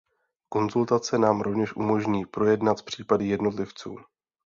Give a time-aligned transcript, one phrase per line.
[0.49, 3.95] Konzultace nám rovněž umožní projednat případy jednotlivců.